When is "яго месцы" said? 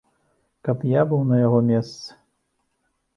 1.41-2.09